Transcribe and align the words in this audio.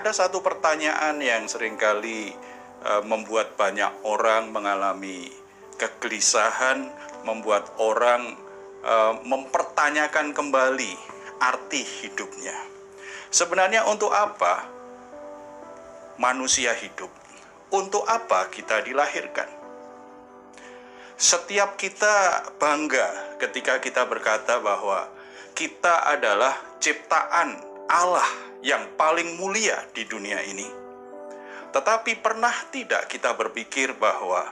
ada 0.00 0.16
satu 0.16 0.40
pertanyaan 0.40 1.20
yang 1.20 1.44
sering 1.44 1.76
kali 1.76 2.32
uh, 2.88 3.04
membuat 3.04 3.52
banyak 3.60 4.00
orang 4.08 4.48
mengalami 4.48 5.28
kegelisahan, 5.76 6.88
membuat 7.28 7.68
orang 7.76 8.32
uh, 8.80 9.20
mempertanyakan 9.20 10.32
kembali 10.32 10.96
arti 11.36 11.84
hidupnya. 11.84 12.56
Sebenarnya 13.28 13.84
untuk 13.92 14.08
apa 14.08 14.64
manusia 16.16 16.72
hidup? 16.72 17.12
Untuk 17.68 18.08
apa 18.08 18.48
kita 18.48 18.80
dilahirkan? 18.80 19.52
Setiap 21.20 21.76
kita 21.76 22.48
bangga 22.56 23.36
ketika 23.36 23.76
kita 23.84 24.08
berkata 24.08 24.64
bahwa 24.64 25.12
kita 25.52 26.08
adalah 26.08 26.56
ciptaan 26.80 27.69
Allah 27.90 28.30
yang 28.62 28.94
paling 28.94 29.34
mulia 29.34 29.82
di 29.90 30.06
dunia 30.06 30.38
ini. 30.46 30.70
Tetapi 31.74 32.22
pernah 32.22 32.54
tidak 32.70 33.10
kita 33.10 33.34
berpikir 33.34 33.98
bahwa 33.98 34.46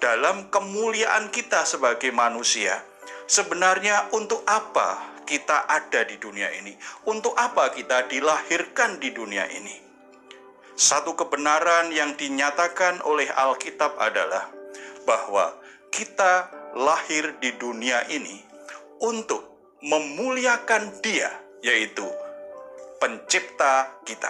dalam 0.00 0.48
kemuliaan 0.48 1.28
kita 1.28 1.68
sebagai 1.68 2.08
manusia, 2.08 2.80
sebenarnya 3.28 4.08
untuk 4.16 4.40
apa 4.48 5.20
kita 5.28 5.68
ada 5.68 6.08
di 6.08 6.16
dunia 6.16 6.48
ini? 6.56 6.72
Untuk 7.04 7.36
apa 7.36 7.68
kita 7.76 8.08
dilahirkan 8.08 8.96
di 8.96 9.12
dunia 9.12 9.44
ini? 9.52 9.76
Satu 10.72 11.12
kebenaran 11.12 11.92
yang 11.92 12.16
dinyatakan 12.16 13.04
oleh 13.04 13.28
Alkitab 13.28 14.00
adalah 14.00 14.48
bahwa 15.04 15.52
kita 15.92 16.48
lahir 16.72 17.36
di 17.44 17.52
dunia 17.60 18.08
ini 18.08 18.40
untuk 19.04 19.44
memuliakan 19.84 21.04
Dia, 21.04 21.28
yaitu 21.60 22.08
Pencipta 23.00 23.96
kita. 24.04 24.28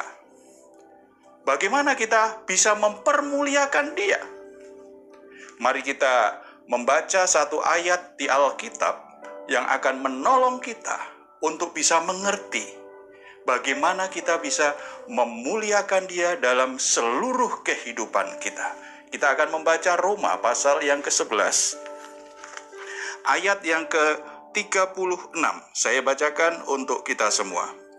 Bagaimana 1.43 1.99
kita 1.99 2.47
bisa 2.47 2.79
mempermuliakan 2.79 3.99
Dia? 3.99 4.23
Mari 5.59 5.83
kita 5.83 6.39
membaca 6.71 7.27
satu 7.27 7.59
ayat 7.61 8.15
di 8.15 8.31
Alkitab 8.31 8.95
yang 9.51 9.67
akan 9.67 10.07
menolong 10.07 10.63
kita 10.63 10.97
untuk 11.43 11.75
bisa 11.75 11.99
mengerti 12.07 12.81
bagaimana 13.51 14.07
kita 14.07 14.39
bisa 14.39 14.79
memuliakan 15.11 16.07
Dia 16.07 16.39
dalam 16.39 16.79
seluruh 16.79 17.67
kehidupan 17.67 18.39
kita. 18.39 18.79
Kita 19.11 19.35
akan 19.35 19.61
membaca 19.61 19.99
Roma 19.99 20.39
pasal 20.39 20.87
yang 20.87 21.03
ke-11. 21.03 21.83
Ayat 23.27 23.59
yang 23.67 23.91
ke-36. 23.91 25.35
Saya 25.75 26.01
bacakan 26.07 26.63
untuk 26.71 27.03
kita 27.03 27.27
semua. 27.35 27.90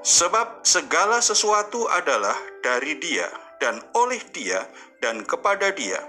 Sebab 0.00 0.64
segala 0.64 1.20
sesuatu 1.20 1.84
adalah 1.88 2.36
dari 2.64 2.96
Dia 2.96 3.28
dan 3.60 3.80
oleh 3.92 4.20
Dia 4.32 4.64
dan 5.04 5.24
kepada 5.24 5.72
Dia. 5.72 6.00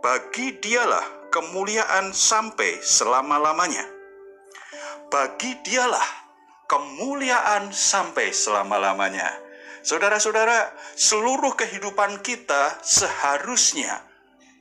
Bagi 0.00 0.60
Dialah 0.60 1.32
kemuliaan 1.32 2.12
sampai 2.12 2.80
selama-lamanya 2.80 4.00
bagi 5.10 5.58
dialah 5.66 6.06
kemuliaan 6.70 7.74
sampai 7.74 8.30
selama-lamanya. 8.30 9.26
Saudara-saudara, 9.82 10.70
seluruh 10.94 11.58
kehidupan 11.58 12.22
kita 12.22 12.78
seharusnya 12.86 14.06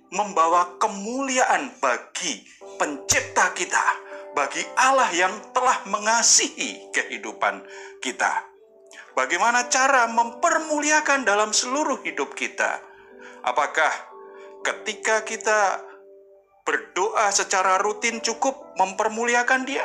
membawa 0.10 0.82
kemuliaan 0.82 1.70
bagi 1.78 2.50
pencipta 2.82 3.54
kita, 3.54 3.86
bagi 4.34 4.66
Allah 4.74 5.14
yang 5.14 5.34
telah 5.54 5.86
mengasihi 5.86 6.90
kehidupan 6.90 7.62
kita. 8.02 8.50
Bagaimana 9.20 9.68
cara 9.68 10.08
mempermuliakan 10.16 11.28
dalam 11.28 11.52
seluruh 11.52 12.00
hidup 12.08 12.40
kita? 12.40 12.80
Apakah 13.44 13.92
ketika 14.64 15.28
kita 15.28 15.84
berdoa 16.64 17.28
secara 17.28 17.84
rutin 17.84 18.24
cukup 18.24 18.56
mempermuliakan 18.80 19.68
Dia? 19.68 19.84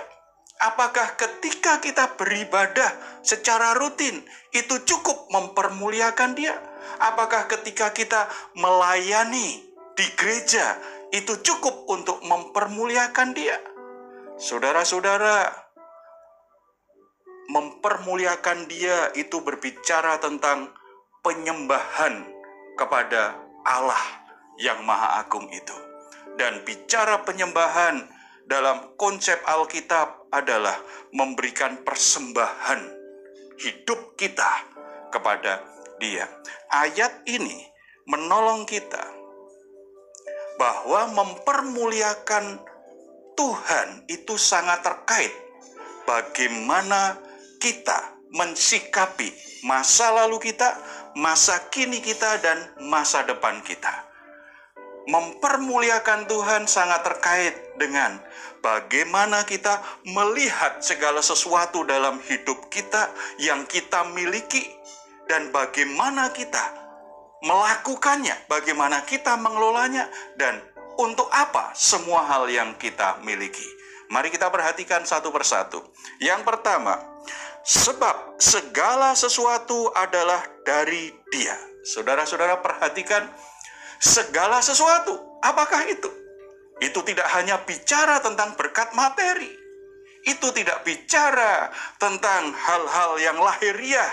Apakah 0.63 1.19
ketika 1.19 1.83
kita 1.83 2.15
beribadah 2.15 2.87
secara 3.27 3.75
rutin 3.75 4.23
itu 4.55 4.79
cukup 4.87 5.27
mempermuliakan 5.35 6.39
Dia? 6.39 6.55
Apakah 7.03 7.51
ketika 7.51 7.91
kita 7.91 8.31
melayani 8.55 9.67
di 9.99 10.07
gereja 10.15 10.79
itu 11.11 11.43
cukup 11.43 11.91
untuk 11.91 12.23
mempermuliakan 12.23 13.35
Dia? 13.35 13.59
Saudara-saudara, 14.39 15.64
mempermuliakan 17.49 18.69
Dia 18.69 19.13
itu 19.17 19.41
berbicara 19.45 20.21
tentang 20.21 20.73
penyembahan 21.21 22.25
kepada 22.77 23.37
Allah 23.65 24.05
yang 24.61 24.85
Maha 24.85 25.25
Agung 25.25 25.49
itu. 25.53 25.77
Dan 26.35 26.67
bicara 26.67 27.23
penyembahan 27.23 28.05
dalam 28.45 28.93
konsep 28.99 29.41
Alkitab 29.47 30.29
adalah 30.35 30.77
memberikan 31.15 31.81
persembahan 31.87 32.81
hidup 33.61 34.19
kita 34.19 34.51
kepada 35.15 35.63
Dia. 36.03 36.27
Ayat 36.75 37.23
ini 37.31 37.65
menolong 38.05 38.67
kita 38.67 39.05
bahwa 40.59 41.11
mempermuliakan 41.15 42.61
Tuhan 43.35 44.07
itu 44.07 44.39
sangat 44.39 44.87
terkait 44.87 45.35
bagaimana 46.07 47.19
kita 47.65 48.21
mensikapi 48.37 49.33
masa 49.65 50.13
lalu 50.13 50.53
kita, 50.53 50.77
masa 51.17 51.73
kini 51.73 52.05
kita, 52.05 52.37
dan 52.45 52.61
masa 52.85 53.25
depan 53.25 53.65
kita 53.65 54.13
mempermuliakan 55.05 56.25
Tuhan 56.25 56.65
sangat 56.65 57.05
terkait 57.05 57.55
dengan 57.77 58.17
bagaimana 58.65 59.45
kita 59.45 59.81
melihat 60.09 60.81
segala 60.81 61.21
sesuatu 61.21 61.85
dalam 61.85 62.17
hidup 62.25 62.73
kita 62.73 63.13
yang 63.37 63.69
kita 63.69 64.09
miliki 64.17 64.65
dan 65.29 65.53
bagaimana 65.53 66.33
kita 66.33 66.73
melakukannya, 67.45 68.49
bagaimana 68.49 69.05
kita 69.05 69.37
mengelolanya 69.37 70.09
dan 70.41 70.65
untuk 70.97 71.29
apa 71.29 71.77
semua 71.77 72.25
hal 72.25 72.49
yang 72.49 72.73
kita 72.81 73.21
miliki. 73.21 73.65
Mari 74.09 74.33
kita 74.33 74.49
perhatikan 74.53 75.05
satu 75.05 75.33
persatu. 75.33 75.81
Yang 76.21 76.45
pertama, 76.45 77.01
sebab 77.65 78.37
segala 78.37 79.17
sesuatu 79.17 79.89
adalah 79.97 80.45
dari 80.63 81.09
Dia. 81.33 81.57
Saudara-saudara 81.85 82.61
perhatikan 82.61 83.25
segala 84.01 84.61
sesuatu. 84.61 85.41
Apakah 85.41 85.89
itu? 85.89 86.09
Itu 86.81 87.01
tidak 87.05 87.29
hanya 87.33 87.61
bicara 87.65 88.21
tentang 88.21 88.53
berkat 88.57 88.93
materi. 88.93 89.49
Itu 90.25 90.53
tidak 90.57 90.85
bicara 90.85 91.69
tentang 92.01 92.53
hal-hal 92.53 93.21
yang 93.21 93.37
lahiriah. 93.41 94.13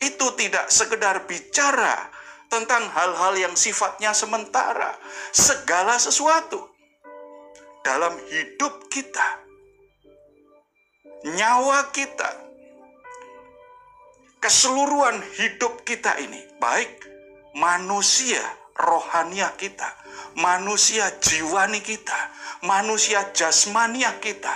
Itu 0.00 0.32
tidak 0.36 0.72
sekedar 0.72 1.28
bicara 1.28 2.08
tentang 2.48 2.88
hal-hal 2.92 3.32
yang 3.36 3.54
sifatnya 3.56 4.12
sementara. 4.12 4.96
Segala 5.32 5.96
sesuatu 6.00 6.72
dalam 7.84 8.16
hidup 8.28 8.88
kita, 8.88 9.44
nyawa 11.36 11.92
kita, 11.92 12.51
keseluruhan 14.42 15.22
hidup 15.38 15.86
kita 15.86 16.18
ini, 16.18 16.42
baik 16.58 16.90
manusia 17.54 18.42
rohania 18.74 19.54
kita, 19.54 19.86
manusia 20.34 21.06
jiwani 21.22 21.78
kita, 21.78 22.16
manusia 22.66 23.30
jasmania 23.30 24.18
kita. 24.18 24.52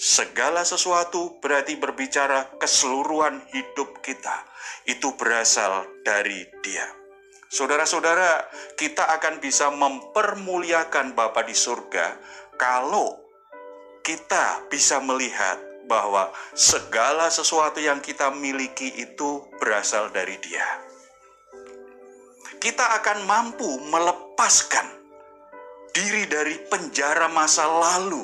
Segala 0.00 0.64
sesuatu 0.64 1.38
berarti 1.38 1.76
berbicara 1.76 2.56
keseluruhan 2.56 3.44
hidup 3.52 4.00
kita. 4.00 4.48
Itu 4.88 5.12
berasal 5.14 5.86
dari 6.02 6.48
dia. 6.64 6.88
Saudara-saudara, 7.52 8.48
kita 8.80 9.12
akan 9.20 9.44
bisa 9.44 9.68
mempermuliakan 9.68 11.12
Bapa 11.12 11.44
di 11.44 11.52
surga 11.52 12.16
kalau 12.56 13.12
kita 14.00 14.64
bisa 14.72 15.04
melihat 15.04 15.69
bahwa 15.90 16.30
segala 16.54 17.26
sesuatu 17.26 17.82
yang 17.82 17.98
kita 17.98 18.30
miliki 18.30 18.94
itu 19.02 19.42
berasal 19.58 20.14
dari 20.14 20.38
Dia. 20.38 20.62
Kita 22.62 23.02
akan 23.02 23.26
mampu 23.26 23.66
melepaskan 23.90 24.86
diri 25.90 26.30
dari 26.30 26.54
penjara 26.70 27.26
masa 27.26 27.66
lalu 27.66 28.22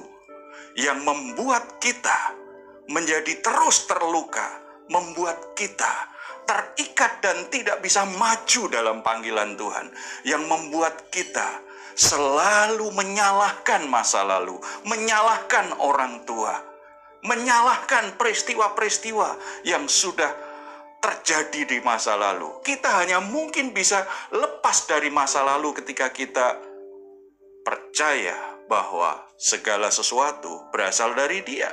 yang 0.79 1.03
membuat 1.03 1.83
kita 1.83 2.39
menjadi 2.87 3.43
terus 3.43 3.91
terluka, 3.91 4.63
membuat 4.87 5.59
kita 5.59 6.15
terikat 6.47 7.19
dan 7.19 7.51
tidak 7.51 7.83
bisa 7.83 8.07
maju 8.07 8.63
dalam 8.71 9.03
panggilan 9.03 9.59
Tuhan, 9.59 9.91
yang 10.23 10.47
membuat 10.47 11.11
kita 11.11 11.67
selalu 11.99 12.93
menyalahkan 12.95 13.89
masa 13.91 14.23
lalu, 14.23 14.61
menyalahkan 14.87 15.75
orang 15.81 16.23
tua, 16.23 16.55
menyalahkan 17.27 18.15
peristiwa-peristiwa 18.17 19.37
yang 19.67 19.91
sudah 19.91 20.31
terjadi 21.03 21.77
di 21.77 21.79
masa 21.83 22.17
lalu. 22.17 22.63
Kita 22.63 23.03
hanya 23.03 23.21
mungkin 23.23 23.71
bisa 23.75 24.07
lepas 24.33 24.87
dari 24.89 25.13
masa 25.13 25.45
lalu 25.45 25.77
ketika 25.77 26.11
kita 26.11 26.59
percaya 27.67 28.35
bahwa 28.71 29.27
segala 29.39 29.91
sesuatu 29.91 30.71
berasal 30.71 31.15
dari 31.15 31.43
Dia. 31.43 31.71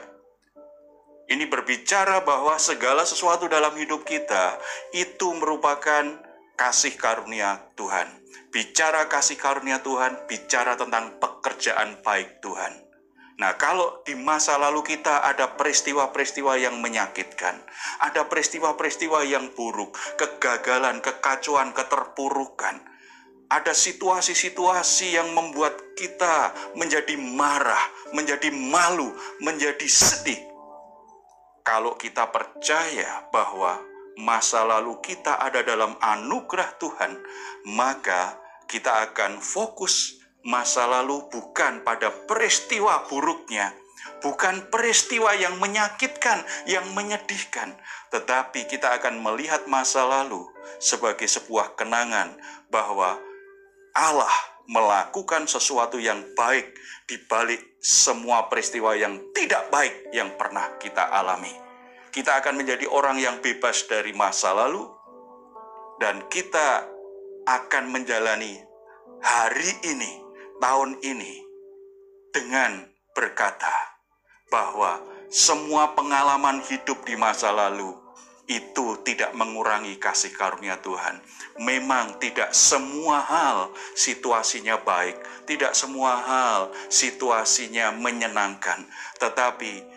Ini 1.24 1.48
berbicara 1.48 2.22
bahwa 2.22 2.60
segala 2.60 3.08
sesuatu 3.08 3.48
dalam 3.48 3.74
hidup 3.80 4.04
kita 4.04 4.60
itu 4.92 5.32
merupakan 5.34 6.20
kasih 6.60 6.94
karunia 7.00 7.64
Tuhan. 7.74 8.06
Bicara 8.54 9.10
kasih 9.10 9.40
karunia 9.40 9.82
Tuhan, 9.82 10.30
bicara 10.30 10.78
tentang 10.78 11.18
pekerjaan 11.18 11.98
baik 12.06 12.44
Tuhan. 12.44 12.83
Nah, 13.44 13.60
kalau 13.60 14.00
di 14.08 14.16
masa 14.16 14.56
lalu 14.56 14.88
kita 14.88 15.20
ada 15.20 15.60
peristiwa-peristiwa 15.60 16.56
yang 16.64 16.80
menyakitkan, 16.80 17.60
ada 18.00 18.24
peristiwa-peristiwa 18.24 19.20
yang 19.28 19.52
buruk, 19.52 20.00
kegagalan, 20.16 21.04
kekacauan, 21.04 21.76
keterpurukan, 21.76 22.80
ada 23.52 23.76
situasi-situasi 23.76 25.20
yang 25.20 25.36
membuat 25.36 25.76
kita 26.00 26.56
menjadi 26.80 27.20
marah, 27.20 27.84
menjadi 28.16 28.48
malu, 28.48 29.12
menjadi 29.44 29.92
sedih. 29.92 30.40
Kalau 31.68 32.00
kita 32.00 32.32
percaya 32.32 33.28
bahwa 33.28 33.76
masa 34.24 34.64
lalu 34.64 35.04
kita 35.04 35.36
ada 35.36 35.60
dalam 35.68 36.00
anugerah 36.00 36.80
Tuhan, 36.80 37.12
maka 37.76 38.40
kita 38.72 39.12
akan 39.12 39.44
fokus 39.44 40.23
masa 40.44 40.84
lalu 40.86 41.24
bukan 41.32 41.88
pada 41.88 42.12
peristiwa 42.28 43.08
buruknya, 43.08 43.72
bukan 44.20 44.68
peristiwa 44.68 45.32
yang 45.40 45.56
menyakitkan, 45.60 46.44
yang 46.68 46.84
menyedihkan, 46.92 47.76
tetapi 48.12 48.68
kita 48.68 49.00
akan 49.00 49.24
melihat 49.24 49.64
masa 49.72 50.04
lalu 50.04 50.44
sebagai 50.84 51.28
sebuah 51.28 51.80
kenangan 51.80 52.36
bahwa 52.68 53.16
Allah 53.96 54.36
melakukan 54.68 55.48
sesuatu 55.48 56.00
yang 56.00 56.20
baik 56.36 56.76
di 57.08 57.20
balik 57.28 57.80
semua 57.84 58.48
peristiwa 58.48 58.96
yang 58.96 59.20
tidak 59.36 59.68
baik 59.72 60.12
yang 60.16 60.32
pernah 60.40 60.76
kita 60.80 61.04
alami. 61.04 61.52
Kita 62.14 62.40
akan 62.40 62.64
menjadi 62.64 62.88
orang 62.88 63.20
yang 63.20 63.44
bebas 63.44 63.90
dari 63.92 64.16
masa 64.16 64.56
lalu, 64.56 64.88
dan 66.00 66.24
kita 66.32 66.88
akan 67.44 67.92
menjalani 67.92 68.56
hari 69.20 69.72
ini 69.84 70.23
tahun 70.62 71.00
ini 71.02 71.34
dengan 72.34 72.86
berkata 73.14 73.74
bahwa 74.50 75.02
semua 75.34 75.94
pengalaman 75.98 76.62
hidup 76.66 77.06
di 77.06 77.18
masa 77.18 77.50
lalu 77.50 78.04
itu 78.46 79.00
tidak 79.08 79.32
mengurangi 79.34 79.96
kasih 79.98 80.36
karunia 80.36 80.76
Tuhan. 80.84 81.24
Memang 81.64 82.20
tidak 82.20 82.52
semua 82.52 83.24
hal 83.24 83.72
situasinya 83.96 84.84
baik, 84.84 85.16
tidak 85.48 85.72
semua 85.74 86.20
hal 86.20 86.60
situasinya 86.92 87.96
menyenangkan, 87.96 88.84
tetapi 89.18 89.88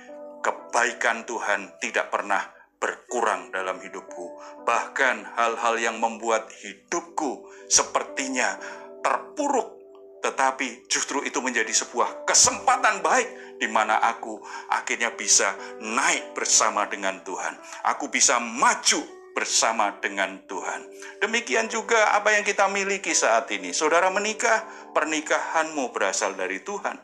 kebaikan 0.47 1.27
Tuhan 1.27 1.75
tidak 1.83 2.07
pernah 2.15 2.47
berkurang 2.79 3.51
dalam 3.51 3.83
hidupku. 3.83 4.39
Bahkan 4.63 5.35
hal-hal 5.35 5.75
yang 5.83 5.99
membuat 5.99 6.47
hidupku 6.63 7.51
sepertinya 7.67 8.61
terpuruk 9.03 9.86
tetapi 10.25 10.89
justru 10.91 11.23
itu 11.23 11.39
menjadi 11.39 11.71
sebuah 11.71 12.27
kesempatan 12.27 13.05
baik 13.05 13.59
di 13.61 13.69
mana 13.69 14.01
aku 14.01 14.41
akhirnya 14.69 15.13
bisa 15.17 15.57
naik 15.81 16.37
bersama 16.37 16.85
dengan 16.89 17.21
Tuhan. 17.25 17.57
Aku 17.97 18.13
bisa 18.13 18.37
maju 18.41 19.03
bersama 19.37 19.93
dengan 20.01 20.41
Tuhan. 20.49 20.89
Demikian 21.21 21.69
juga 21.69 22.17
apa 22.17 22.33
yang 22.33 22.45
kita 22.45 22.73
miliki 22.73 23.13
saat 23.13 23.53
ini. 23.53 23.77
Saudara 23.77 24.09
menikah, 24.09 24.65
pernikahanmu 24.97 25.93
berasal 25.93 26.33
dari 26.33 26.65
Tuhan. 26.65 26.97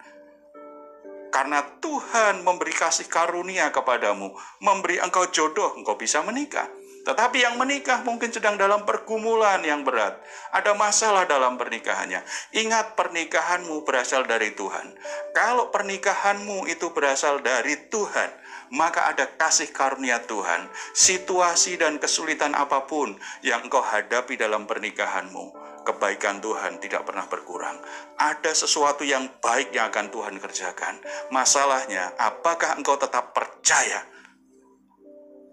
Karena 1.32 1.64
Tuhan 1.80 2.44
memberi 2.44 2.72
kasih 2.72 3.08
karunia 3.08 3.72
kepadamu, 3.72 4.36
memberi 4.60 5.00
engkau 5.00 5.28
jodoh, 5.28 5.76
engkau 5.76 5.96
bisa 5.96 6.20
menikah. 6.24 6.68
Tetapi 7.02 7.42
yang 7.42 7.58
menikah 7.58 8.06
mungkin 8.06 8.30
sedang 8.30 8.54
dalam 8.54 8.86
pergumulan 8.86 9.58
yang 9.66 9.82
berat. 9.82 10.22
Ada 10.54 10.78
masalah 10.78 11.26
dalam 11.26 11.58
pernikahannya. 11.58 12.22
Ingat 12.54 12.94
pernikahanmu 12.94 13.82
berasal 13.82 14.22
dari 14.22 14.54
Tuhan. 14.54 14.94
Kalau 15.34 15.74
pernikahanmu 15.74 16.70
itu 16.70 16.94
berasal 16.94 17.42
dari 17.42 17.74
Tuhan, 17.90 18.30
maka 18.70 19.10
ada 19.10 19.26
kasih 19.34 19.74
karunia 19.74 20.22
Tuhan. 20.30 20.70
Situasi 20.94 21.74
dan 21.74 21.98
kesulitan 21.98 22.54
apa 22.54 22.86
pun 22.86 23.18
yang 23.42 23.66
engkau 23.66 23.82
hadapi 23.82 24.38
dalam 24.38 24.70
pernikahanmu, 24.70 25.58
kebaikan 25.82 26.38
Tuhan 26.38 26.78
tidak 26.78 27.02
pernah 27.02 27.26
berkurang. 27.26 27.82
Ada 28.14 28.54
sesuatu 28.54 29.02
yang 29.02 29.26
baik 29.42 29.74
yang 29.74 29.90
akan 29.90 30.06
Tuhan 30.14 30.38
kerjakan. 30.38 31.02
Masalahnya, 31.34 32.14
apakah 32.14 32.78
engkau 32.78 32.94
tetap 32.94 33.34
percaya 33.34 34.06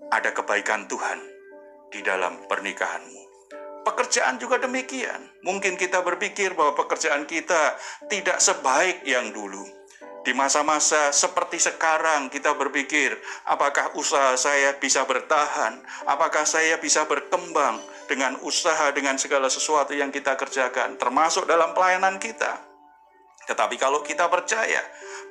ada 0.10 0.30
kebaikan 0.34 0.90
Tuhan 0.90 1.29
di 1.89 2.06
dalam 2.06 2.45
pernikahanmu. 2.45 3.24
Pekerjaan 3.86 4.38
juga 4.38 4.62
demikian. 4.62 5.41
Mungkin 5.41 5.74
kita 5.74 6.06
berpikir 6.06 6.53
bahwa 6.53 6.77
pekerjaan 6.77 7.25
kita 7.25 7.74
tidak 8.06 8.38
sebaik 8.38 9.01
yang 9.07 9.33
dulu. 9.33 9.65
Di 10.19 10.36
masa-masa 10.36 11.15
seperti 11.15 11.57
sekarang 11.57 12.27
kita 12.27 12.53
berpikir, 12.53 13.15
apakah 13.47 13.95
usaha 13.95 14.36
saya 14.36 14.75
bisa 14.77 15.07
bertahan? 15.07 15.80
Apakah 16.06 16.44
saya 16.44 16.75
bisa 16.77 17.07
berkembang 17.07 17.80
dengan 18.06 18.36
usaha 18.44 18.91
dengan 18.91 19.15
segala 19.15 19.48
sesuatu 19.48 19.96
yang 19.96 20.12
kita 20.12 20.36
kerjakan, 20.36 21.00
termasuk 21.00 21.48
dalam 21.48 21.72
pelayanan 21.72 22.19
kita? 22.19 22.62
Tetapi 23.48 23.79
kalau 23.81 24.05
kita 24.05 24.29
percaya 24.29 24.84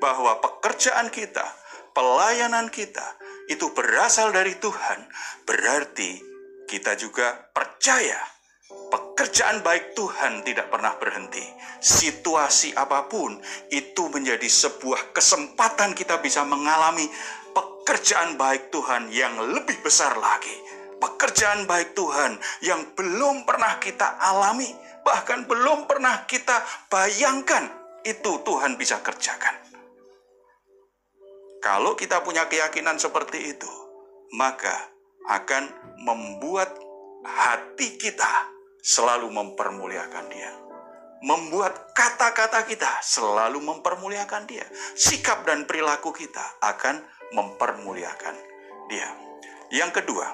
bahwa 0.03 0.41
pekerjaan 0.43 1.13
kita, 1.13 1.47
pelayanan 1.95 2.67
kita 2.73 3.05
itu 3.47 3.71
berasal 3.77 4.35
dari 4.35 4.57
Tuhan, 4.59 5.07
berarti 5.47 6.28
kita 6.69 6.93
juga 7.01 7.33
percaya 7.57 8.21
pekerjaan 8.69 9.65
baik 9.65 9.97
Tuhan 9.97 10.45
tidak 10.45 10.69
pernah 10.69 10.95
berhenti. 11.01 11.41
Situasi 11.81 12.77
apa 12.77 13.09
pun 13.09 13.41
itu 13.73 14.13
menjadi 14.13 14.45
sebuah 14.45 15.17
kesempatan 15.17 15.97
kita 15.97 16.21
bisa 16.21 16.45
mengalami 16.45 17.09
pekerjaan 17.57 18.37
baik 18.37 18.69
Tuhan 18.69 19.09
yang 19.09 19.41
lebih 19.41 19.81
besar 19.81 20.15
lagi. 20.21 20.53
Pekerjaan 20.99 21.65
baik 21.65 21.95
Tuhan 21.97 22.37
yang 22.61 22.93
belum 22.93 23.47
pernah 23.47 23.79
kita 23.79 24.19
alami, 24.19 24.69
bahkan 25.07 25.47
belum 25.47 25.87
pernah 25.87 26.27
kita 26.27 26.61
bayangkan 26.91 27.71
itu 28.03 28.43
Tuhan 28.43 28.77
bisa 28.77 29.01
kerjakan. 29.01 29.55
Kalau 31.59 31.99
kita 31.99 32.23
punya 32.23 32.47
keyakinan 32.47 32.99
seperti 32.99 33.55
itu, 33.57 33.71
maka 34.35 34.98
akan 35.29 35.69
membuat 36.01 36.73
hati 37.25 38.01
kita 38.01 38.49
selalu 38.81 39.29
mempermuliakan 39.29 40.27
Dia. 40.33 40.53
Membuat 41.19 41.93
kata-kata 41.93 42.63
kita 42.65 43.03
selalu 43.03 43.61
mempermuliakan 43.61 44.49
Dia. 44.49 44.65
Sikap 44.95 45.45
dan 45.45 45.67
perilaku 45.69 46.15
kita 46.15 46.63
akan 46.63 47.03
mempermuliakan 47.35 48.35
Dia. 48.89 49.09
Yang 49.69 50.01
kedua, 50.01 50.27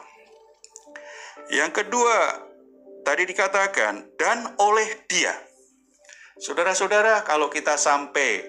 yang 1.51 1.75
kedua 1.75 2.17
tadi 3.03 3.27
dikatakan 3.27 4.15
dan 4.15 4.55
oleh 4.63 5.09
Dia. 5.11 5.35
Saudara-saudara, 6.39 7.23
kalau 7.27 7.51
kita 7.51 7.75
sampai 7.75 8.43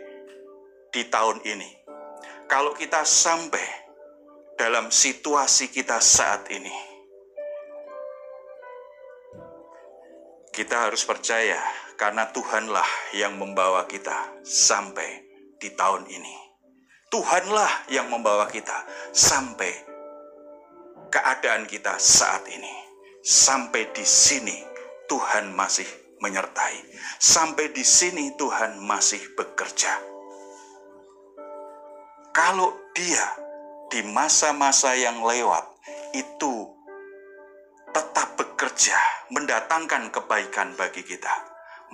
di 0.94 1.06
tahun 1.10 1.42
ini, 1.42 1.70
kalau 2.46 2.74
kita 2.78 3.02
sampai 3.02 3.85
dalam 4.56 4.88
situasi 4.88 5.68
kita 5.68 6.00
saat 6.00 6.48
ini. 6.52 6.72
Kita 10.56 10.88
harus 10.88 11.04
percaya 11.04 11.60
karena 12.00 12.32
Tuhanlah 12.32 12.88
yang 13.20 13.36
membawa 13.36 13.84
kita 13.84 14.40
sampai 14.48 15.28
di 15.60 15.76
tahun 15.76 16.08
ini. 16.08 16.36
Tuhanlah 17.12 17.92
yang 17.92 18.08
membawa 18.08 18.48
kita 18.48 18.88
sampai 19.12 19.72
keadaan 21.12 21.68
kita 21.68 22.00
saat 22.00 22.48
ini. 22.48 22.72
Sampai 23.20 23.92
di 23.92 24.06
sini 24.08 24.56
Tuhan 25.12 25.52
masih 25.52 25.88
menyertai. 26.24 26.80
Sampai 27.20 27.76
di 27.76 27.84
sini 27.84 28.32
Tuhan 28.40 28.80
masih 28.80 29.36
bekerja. 29.36 29.92
Kalau 32.32 32.72
Dia 32.96 33.45
di 33.92 34.02
masa-masa 34.12 34.94
yang 34.98 35.22
lewat 35.22 35.66
itu 36.16 36.70
tetap 37.94 38.36
bekerja 38.36 38.98
mendatangkan 39.32 40.12
kebaikan 40.12 40.76
bagi 40.76 41.06
kita, 41.06 41.32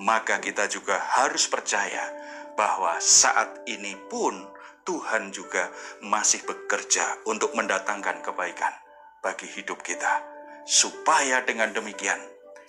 maka 0.01 0.41
kita 0.41 0.65
juga 0.65 0.97
harus 0.97 1.45
percaya 1.45 2.09
bahwa 2.57 2.97
saat 2.99 3.63
ini 3.69 3.95
pun 4.09 4.33
Tuhan 4.81 5.29
juga 5.29 5.69
masih 6.01 6.41
bekerja 6.43 7.21
untuk 7.29 7.53
mendatangkan 7.53 8.25
kebaikan 8.25 8.73
bagi 9.21 9.45
hidup 9.45 9.79
kita. 9.85 10.31
supaya 10.61 11.41
dengan 11.41 11.73
demikian 11.73 12.21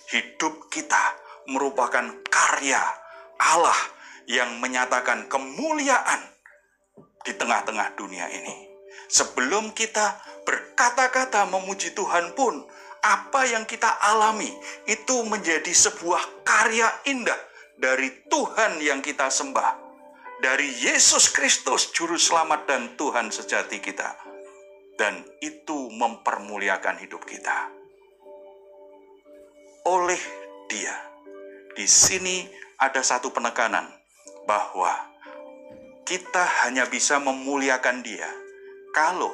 hidup 0.09 0.65
kita 0.73 1.13
merupakan 1.45 2.09
karya 2.25 2.81
Allah 3.37 3.77
yang 4.25 4.57
menyatakan 4.57 5.29
kemuliaan 5.29 6.21
di 7.21 7.37
tengah-tengah 7.37 7.93
dunia 7.93 8.25
ini. 8.33 8.72
Sebelum 9.13 9.77
kita 9.77 10.17
berkata-kata 10.43 11.45
memuji 11.49 11.93
Tuhan 11.93 12.33
pun, 12.33 12.65
apa 13.03 13.43
yang 13.43 13.67
kita 13.67 13.99
alami 13.99 14.47
itu 14.87 15.27
menjadi 15.27 15.69
sebuah 15.69 16.47
karya 16.47 16.87
indah 17.11 17.37
dari 17.75 18.09
Tuhan 18.31 18.79
yang 18.79 19.03
kita 19.03 19.27
sembah, 19.27 19.75
dari 20.39 20.71
Yesus 20.79 21.27
Kristus, 21.29 21.91
Juru 21.91 22.15
Selamat 22.15 22.63
dan 22.63 22.95
Tuhan 22.95 23.27
sejati 23.27 23.83
kita, 23.83 24.15
dan 24.95 25.19
itu 25.43 25.91
mempermuliakan 25.91 27.03
hidup 27.03 27.27
kita. 27.27 27.69
Oleh 29.83 30.21
Dia, 30.71 30.95
di 31.75 31.83
sini 31.83 32.47
ada 32.79 33.03
satu 33.03 33.35
penekanan 33.35 33.83
bahwa 34.47 34.95
kita 36.07 36.43
hanya 36.63 36.87
bisa 36.87 37.19
memuliakan 37.19 37.99
Dia 37.99 38.42
kalau 38.93 39.33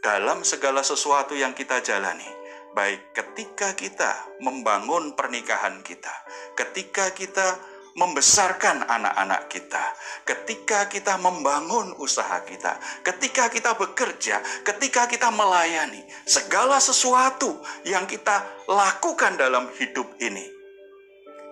dalam 0.00 0.46
segala 0.46 0.86
sesuatu 0.86 1.34
yang 1.34 1.52
kita 1.52 1.82
jalani 1.82 2.30
baik 2.74 3.14
ketika 3.14 3.74
kita 3.74 4.10
membangun 4.42 5.14
pernikahan 5.14 5.82
kita, 5.86 6.10
ketika 6.58 7.10
kita 7.14 7.58
membesarkan 7.94 8.82
anak-anak 8.90 9.46
kita, 9.46 9.84
ketika 10.26 10.90
kita 10.90 11.14
membangun 11.14 11.94
usaha 12.02 12.42
kita, 12.42 12.74
ketika 13.06 13.46
kita 13.46 13.78
bekerja, 13.78 14.42
ketika 14.66 15.06
kita 15.06 15.30
melayani, 15.30 16.02
segala 16.26 16.82
sesuatu 16.82 17.62
yang 17.86 18.02
kita 18.10 18.42
lakukan 18.66 19.38
dalam 19.38 19.70
hidup 19.78 20.10
ini, 20.18 20.42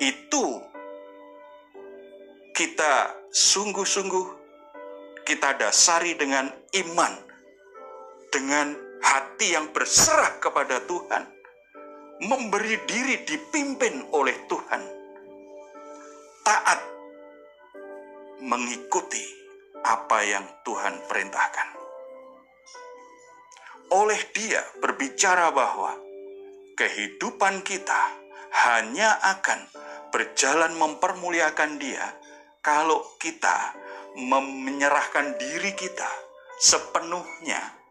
itu 0.03 0.59
kita 2.51 3.15
sungguh-sungguh 3.31 4.43
kita 5.23 5.55
dasari 5.55 6.19
dengan 6.19 6.51
iman, 6.75 7.32
dengan 8.33 8.73
hati 9.05 9.53
yang 9.53 9.69
berserah 9.77 10.41
kepada 10.41 10.81
Tuhan, 10.89 11.29
memberi 12.25 12.81
diri 12.89 13.21
dipimpin 13.29 14.09
oleh 14.17 14.33
Tuhan, 14.49 14.83
taat 16.41 16.81
mengikuti 18.41 19.23
apa 19.85 20.19
yang 20.25 20.47
Tuhan 20.65 21.05
perintahkan. 21.05 21.69
Oleh 23.93 24.23
Dia 24.33 24.65
berbicara 24.81 25.53
bahwa 25.53 25.93
kehidupan 26.81 27.61
kita 27.61 28.03
hanya 28.65 29.21
akan 29.37 29.61
berjalan 30.09 30.73
mempermuliakan 30.81 31.77
Dia 31.77 32.17
kalau 32.65 33.05
kita 33.21 33.77
menyerahkan 34.17 35.37
diri 35.37 35.77
kita 35.77 36.09
sepenuhnya 36.57 37.82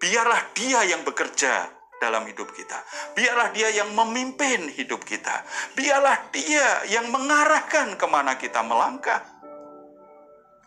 Biarlah 0.00 0.56
dia 0.56 0.80
yang 0.88 1.04
bekerja 1.04 1.68
dalam 2.00 2.24
hidup 2.24 2.48
kita. 2.56 2.80
Biarlah 3.12 3.52
dia 3.52 3.68
yang 3.68 3.92
memimpin 3.92 4.72
hidup 4.72 5.04
kita. 5.04 5.44
Biarlah 5.76 6.32
dia 6.32 6.88
yang 6.88 7.12
mengarahkan 7.12 8.00
ke 8.00 8.06
mana 8.08 8.40
kita 8.40 8.64
melangkah. 8.64 9.20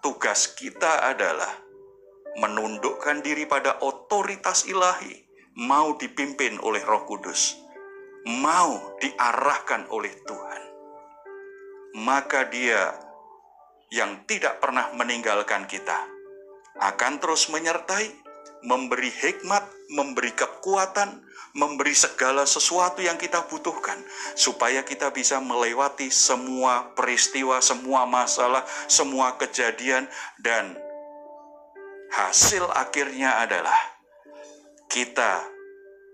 Tugas 0.05 0.53
kita 0.53 1.09
adalah 1.09 1.49
menundukkan 2.37 3.25
diri 3.25 3.49
pada 3.49 3.81
otoritas 3.81 4.69
ilahi, 4.69 5.25
mau 5.57 5.97
dipimpin 5.97 6.61
oleh 6.61 6.85
Roh 6.85 7.05
Kudus, 7.09 7.57
mau 8.29 8.97
diarahkan 9.01 9.89
oleh 9.89 10.13
Tuhan. 10.29 10.61
Maka 11.93 12.49
Dia 12.49 12.89
yang 13.93 14.25
tidak 14.25 14.57
pernah 14.57 14.89
meninggalkan 14.97 15.69
kita 15.69 16.09
akan 16.81 17.21
terus 17.21 17.53
menyertai 17.53 18.22
memberi 18.63 19.11
hikmat, 19.11 19.63
memberi 19.91 20.31
kekuatan, 20.31 21.21
memberi 21.53 21.93
segala 21.93 22.47
sesuatu 22.47 23.03
yang 23.03 23.19
kita 23.19 23.45
butuhkan, 23.45 23.99
supaya 24.33 24.81
kita 24.81 25.11
bisa 25.13 25.37
melewati 25.43 26.09
semua 26.09 26.95
peristiwa, 26.95 27.59
semua 27.59 28.07
masalah, 28.07 28.63
semua 28.87 29.35
kejadian, 29.37 30.07
dan 30.41 30.73
hasil 32.15 32.65
akhirnya 32.73 33.43
adalah 33.43 33.77
kita 34.87 35.43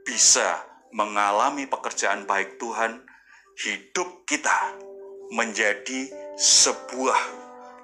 bisa 0.03 0.65
mengalami 0.91 1.69
pekerjaan 1.69 2.25
baik 2.25 2.57
Tuhan, 2.57 3.05
hidup 3.61 4.25
kita 4.25 4.73
menjadi 5.29 6.09
sebuah 6.39 7.19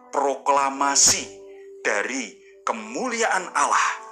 proklamasi 0.10 1.28
dari 1.86 2.34
kemuliaan 2.66 3.52
Allah 3.54 4.05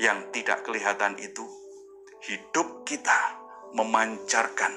yang 0.00 0.32
tidak 0.32 0.64
kelihatan 0.64 1.20
itu, 1.20 1.44
hidup 2.24 2.88
kita 2.88 3.36
memancarkan 3.76 4.72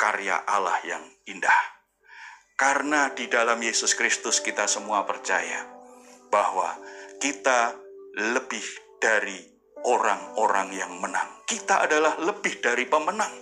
karya 0.00 0.40
Allah 0.48 0.80
yang 0.88 1.04
indah. 1.28 1.60
Karena 2.56 3.12
di 3.12 3.28
dalam 3.28 3.60
Yesus 3.60 3.92
Kristus 3.92 4.40
kita 4.40 4.64
semua 4.64 5.04
percaya 5.04 5.68
bahwa 6.32 6.80
kita 7.20 7.76
lebih 8.32 8.64
dari 8.96 9.36
orang-orang 9.84 10.72
yang 10.72 10.92
menang. 10.96 11.44
Kita 11.44 11.84
adalah 11.84 12.16
lebih 12.16 12.64
dari 12.64 12.88
pemenang. 12.88 13.32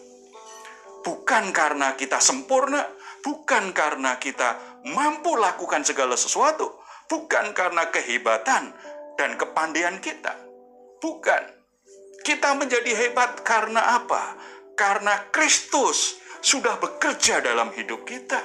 Bukan 1.06 1.54
karena 1.54 1.94
kita 1.94 2.18
sempurna, 2.18 2.82
bukan 3.22 3.70
karena 3.70 4.18
kita 4.18 4.82
mampu 4.90 5.38
lakukan 5.38 5.86
segala 5.86 6.18
sesuatu, 6.18 6.82
bukan 7.06 7.54
karena 7.54 7.90
kehebatan 7.94 8.74
dan 9.18 9.30
kepandaian 9.38 9.98
kita, 10.02 10.34
Bukan. 11.02 11.42
Kita 12.22 12.54
menjadi 12.54 12.94
hebat 12.94 13.42
karena 13.42 13.98
apa? 13.98 14.38
Karena 14.78 15.26
Kristus 15.34 16.22
sudah 16.38 16.78
bekerja 16.78 17.42
dalam 17.42 17.74
hidup 17.74 18.06
kita. 18.06 18.38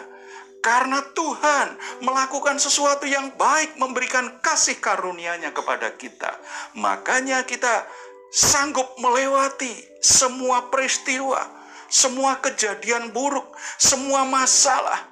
Karena 0.65 0.99
Tuhan 1.13 1.77
melakukan 2.01 2.57
sesuatu 2.57 3.05
yang 3.05 3.37
baik, 3.37 3.77
memberikan 3.77 4.41
kasih 4.41 4.81
karunia-Nya 4.81 5.53
kepada 5.53 5.93
kita. 5.93 6.33
Makanya 6.73 7.45
kita 7.45 7.85
sanggup 8.33 8.97
melewati 8.97 9.71
semua 10.01 10.67
peristiwa, 10.73 11.39
semua 11.87 12.41
kejadian 12.41 13.13
buruk, 13.13 13.53
semua 13.77 14.25
masalah. 14.25 15.07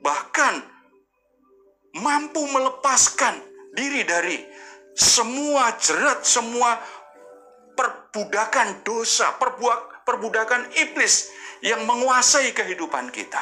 Bahkan 0.00 0.54
mampu 1.98 2.40
melepaskan 2.48 3.36
diri 3.76 4.06
dari 4.08 4.51
semua 4.92 5.76
jerat, 5.80 6.24
semua 6.24 6.76
perbudakan 7.72 8.84
dosa, 8.84 9.36
perbuak, 9.40 10.04
perbudakan 10.04 10.68
iblis 10.76 11.32
yang 11.64 11.86
menguasai 11.88 12.52
kehidupan 12.52 13.08
kita. 13.08 13.40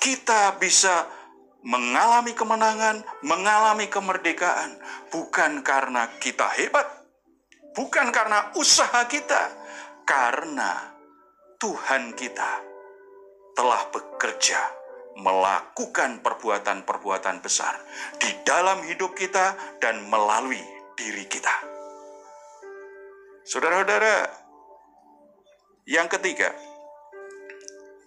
Kita 0.00 0.58
bisa 0.58 1.06
mengalami 1.62 2.32
kemenangan, 2.32 3.04
mengalami 3.22 3.86
kemerdekaan, 3.86 4.80
bukan 5.12 5.60
karena 5.60 6.08
kita 6.18 6.48
hebat, 6.56 6.88
bukan 7.76 8.08
karena 8.10 8.50
usaha 8.56 9.04
kita, 9.06 9.52
karena 10.08 10.96
Tuhan 11.60 12.16
kita 12.16 12.50
telah 13.52 13.82
bekerja 13.92 14.80
melakukan 15.20 16.24
perbuatan-perbuatan 16.24 17.44
besar 17.44 17.76
di 18.16 18.32
dalam 18.40 18.80
hidup 18.88 19.12
kita 19.12 19.76
dan 19.76 20.08
melalui 20.08 20.79
diri 21.00 21.24
kita. 21.24 21.54
Saudara-saudara, 23.48 24.28
yang 25.88 26.12
ketiga, 26.12 26.52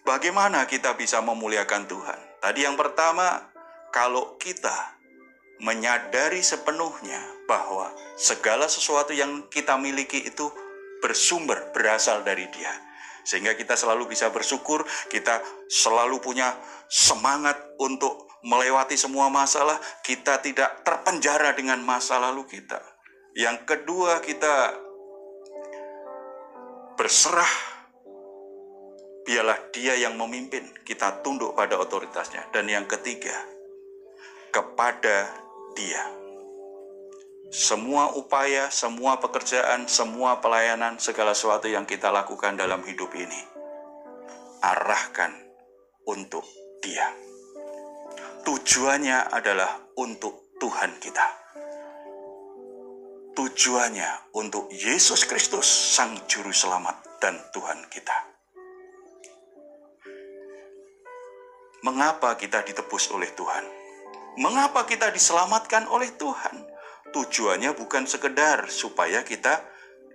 bagaimana 0.06 0.70
kita 0.70 0.94
bisa 0.94 1.18
memuliakan 1.26 1.90
Tuhan? 1.90 2.20
Tadi 2.38 2.60
yang 2.62 2.78
pertama, 2.78 3.50
kalau 3.90 4.38
kita 4.38 4.94
menyadari 5.66 6.46
sepenuhnya 6.46 7.20
bahwa 7.50 7.90
segala 8.14 8.70
sesuatu 8.70 9.12
yang 9.12 9.50
kita 9.50 9.74
miliki 9.76 10.22
itu 10.22 10.54
bersumber 11.02 11.74
berasal 11.74 12.22
dari 12.22 12.46
Dia. 12.54 12.72
Sehingga 13.24 13.56
kita 13.56 13.74
selalu 13.80 14.12
bisa 14.12 14.28
bersyukur, 14.30 14.84
kita 15.08 15.40
selalu 15.72 16.20
punya 16.20 16.56
semangat 16.92 17.56
untuk 17.80 18.33
melewati 18.44 19.00
semua 19.00 19.32
masalah, 19.32 19.80
kita 20.04 20.44
tidak 20.44 20.84
terpenjara 20.84 21.56
dengan 21.56 21.80
masa 21.82 22.20
lalu 22.20 22.44
kita. 22.48 22.80
Yang 23.34 23.66
kedua, 23.66 24.20
kita 24.20 24.76
berserah. 27.00 27.72
Biarlah 29.24 29.72
dia 29.72 29.96
yang 29.96 30.20
memimpin, 30.20 30.68
kita 30.84 31.24
tunduk 31.24 31.56
pada 31.56 31.80
otoritasnya. 31.80 32.52
Dan 32.52 32.68
yang 32.68 32.84
ketiga, 32.84 33.34
kepada 34.52 35.32
dia. 35.74 36.04
semua 37.54 38.10
upaya, 38.18 38.74
semua 38.74 39.22
pekerjaan, 39.22 39.86
semua 39.86 40.42
pelayanan, 40.42 40.98
segala 40.98 41.38
sesuatu 41.38 41.70
yang 41.70 41.86
kita 41.86 42.10
lakukan 42.10 42.58
dalam 42.58 42.82
hidup 42.82 43.14
ini, 43.14 43.42
arahkan 44.66 45.38
untuk 46.10 46.42
Dia. 46.82 47.23
Tujuannya 48.44 49.32
adalah 49.32 49.80
untuk 50.00 50.54
Tuhan 50.60 51.00
kita. 51.00 51.28
Tujuannya 53.34 54.38
untuk 54.38 54.70
Yesus 54.70 55.26
Kristus, 55.26 55.66
Sang 55.66 56.14
Juru 56.30 56.54
Selamat 56.54 57.02
dan 57.18 57.40
Tuhan 57.56 57.88
kita. 57.90 58.18
Mengapa 61.84 62.38
kita 62.40 62.64
ditebus 62.64 63.12
oleh 63.12 63.28
Tuhan? 63.36 63.66
Mengapa 64.40 64.86
kita 64.86 65.12
diselamatkan 65.12 65.90
oleh 65.90 66.14
Tuhan? 66.16 66.74
tujuannya 67.14 67.78
bukan 67.78 68.10
sekedar 68.10 68.66
supaya 68.74 69.22
kita 69.22 69.62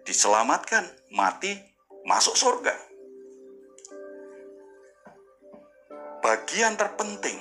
diselamatkan, 0.03 0.83
mati, 1.15 1.55
masuk 2.03 2.35
surga. 2.35 2.75
Bagian 6.19 6.75
terpenting 6.75 7.39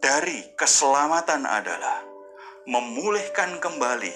dari 0.00 0.54
keselamatan 0.54 1.46
adalah 1.46 2.04
memulihkan 2.66 3.62
kembali 3.62 4.14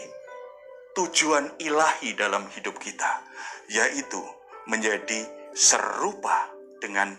tujuan 0.99 1.55
ilahi 1.63 2.15
dalam 2.19 2.47
hidup 2.51 2.77
kita, 2.83 3.23
yaitu 3.71 4.21
menjadi 4.67 5.27
serupa 5.55 6.51
dengan 6.83 7.15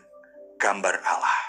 gambar 0.60 1.00
Allah. 1.04 1.40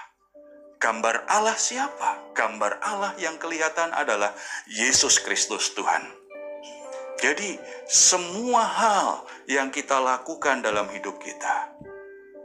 Gambar 0.83 1.31
Allah 1.31 1.55
siapa? 1.55 2.35
Gambar 2.35 2.83
Allah 2.83 3.15
yang 3.19 3.39
kelihatan 3.39 3.95
adalah 3.95 4.35
Yesus 4.67 5.23
Kristus 5.23 5.71
Tuhan. 5.79 6.03
Jadi, 7.23 7.55
semua 7.87 8.67
hal 8.67 9.23
yang 9.47 9.71
kita 9.71 10.03
lakukan 10.03 10.59
dalam 10.59 10.91
hidup 10.91 11.23
kita, 11.23 11.71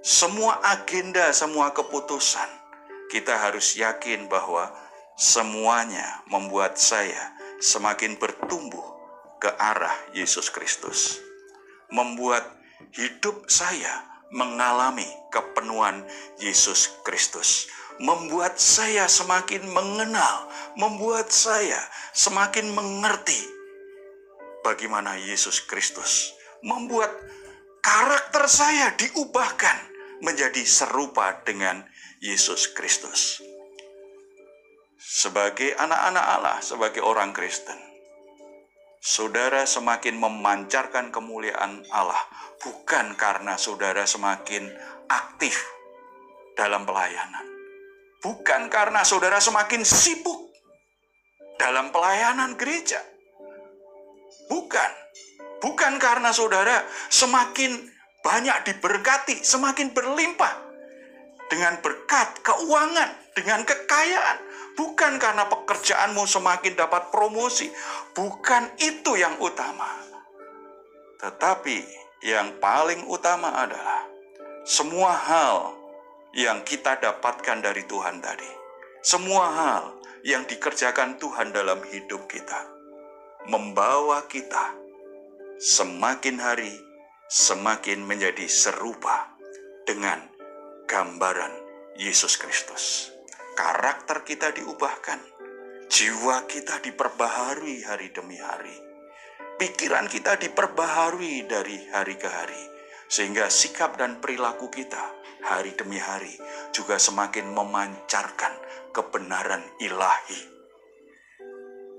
semua 0.05 0.61
agenda, 0.61 1.33
semua 1.33 1.73
keputusan, 1.73 2.45
kita 3.11 3.35
harus 3.35 3.75
yakin 3.79 4.27
bahwa 4.27 4.71
semuanya 5.17 6.21
membuat 6.29 6.77
saya 6.77 7.33
semakin 7.57 8.19
bertumbuh 8.21 8.83
ke 9.37 9.49
arah 9.57 9.93
Yesus 10.13 10.49
Kristus, 10.49 11.21
membuat 11.89 12.45
hidup 12.93 13.47
saya 13.49 14.05
mengalami 14.33 15.07
kepenuhan 15.31 16.03
Yesus 16.37 16.91
Kristus. 17.03 17.69
Membuat 17.97 18.61
saya 18.61 19.09
semakin 19.09 19.65
mengenal, 19.73 20.45
membuat 20.77 21.33
saya 21.33 21.81
semakin 22.13 22.69
mengerti 22.69 23.41
bagaimana 24.61 25.17
Yesus 25.17 25.65
Kristus 25.65 26.37
membuat 26.65 27.09
karakter 27.79 28.45
saya 28.49 28.93
diubahkan 28.97 29.77
menjadi 30.25 30.63
serupa 30.65 31.39
dengan 31.45 31.85
Yesus 32.17 32.73
Kristus. 32.73 33.45
Sebagai 34.97 35.77
anak-anak 35.77 36.25
Allah, 36.25 36.57
sebagai 36.65 37.05
orang 37.05 37.29
Kristen, 37.29 37.77
saudara 38.97 39.69
semakin 39.69 40.17
memancarkan 40.17 41.13
kemuliaan 41.13 41.85
Allah 41.93 42.17
bukan 42.57 43.13
karena 43.13 43.53
saudara 43.55 44.03
semakin 44.09 44.65
aktif 45.07 45.61
dalam 46.57 46.89
pelayanan, 46.89 47.45
bukan 48.25 48.65
karena 48.67 49.05
saudara 49.05 49.37
semakin 49.37 49.85
sibuk 49.85 50.49
dalam 51.61 51.93
pelayanan 51.93 52.57
gereja. 52.57 53.01
Bukan. 54.47 54.91
Bukan 55.57 55.97
karena 55.97 56.29
saudara 56.29 56.85
semakin 57.09 57.89
banyak 58.21 58.57
diberkati, 58.69 59.41
semakin 59.41 59.89
berlimpah 59.89 60.67
dengan 61.47 61.79
berkat, 61.79 62.43
keuangan, 62.43 63.09
dengan 63.35 63.63
kekayaan. 63.63 64.37
Bukan 64.77 65.17
karena 65.17 65.49
pekerjaanmu 65.49 66.23
semakin 66.29 66.77
dapat 66.77 67.09
promosi. 67.09 67.67
Bukan 68.13 68.77
itu 68.77 69.17
yang 69.17 69.41
utama. 69.41 69.89
Tetapi 71.17 71.77
yang 72.29 72.61
paling 72.61 73.09
utama 73.09 73.57
adalah 73.57 74.05
semua 74.61 75.17
hal 75.17 75.73
yang 76.37 76.61
kita 76.61 77.01
dapatkan 77.01 77.65
dari 77.65 77.81
Tuhan 77.89 78.21
tadi. 78.21 78.51
Semua 79.01 79.45
hal 79.49 79.83
yang 80.21 80.45
dikerjakan 80.45 81.17
Tuhan 81.17 81.55
dalam 81.55 81.81
hidup 81.87 82.29
kita 82.29 82.77
membawa 83.47 84.27
kita 84.27 84.75
semakin 85.55 86.35
hari 86.35 86.75
semakin 87.31 88.03
menjadi 88.03 88.43
serupa 88.51 89.31
dengan 89.87 90.19
gambaran 90.87 91.51
Yesus 91.99 92.39
Kristus. 92.39 93.11
Karakter 93.59 94.23
kita 94.23 94.55
diubahkan, 94.55 95.19
jiwa 95.91 96.47
kita 96.47 96.79
diperbaharui 96.79 97.83
hari 97.83 98.07
demi 98.15 98.39
hari, 98.39 98.71
pikiran 99.59 100.07
kita 100.07 100.39
diperbaharui 100.39 101.43
dari 101.43 101.91
hari 101.91 102.15
ke 102.15 102.31
hari, 102.31 102.63
sehingga 103.11 103.51
sikap 103.51 103.99
dan 103.99 104.23
perilaku 104.23 104.71
kita 104.71 105.11
hari 105.43 105.75
demi 105.75 105.99
hari 105.99 106.31
juga 106.71 106.95
semakin 106.95 107.51
memancarkan 107.51 108.55
kebenaran 108.95 109.67
ilahi. 109.83 110.55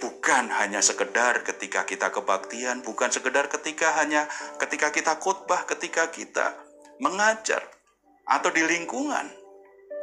Bukan 0.01 0.48
hanya 0.48 0.81
sekedar 0.81 1.44
ketika 1.44 1.85
kita 1.85 2.09
kebaktian, 2.09 2.81
bukan 2.81 3.12
sekedar 3.12 3.53
ketika 3.53 4.01
hanya 4.01 4.24
ketika 4.57 4.88
kita 4.88 5.20
khotbah, 5.20 5.68
ketika 5.68 6.09
kita 6.09 6.57
mengajar 7.03 7.78
atau 8.29 8.53
di 8.53 8.62
lingkungan 8.62 9.27